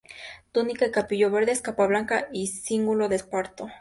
Túnica 0.51 0.87
y 0.87 0.91
capillo 0.91 1.29
verdes, 1.29 1.61
capa 1.61 1.85
blanca 1.85 2.27
y 2.33 2.47
cíngulo 2.47 3.07
de 3.07 3.17
esparto. 3.17 3.69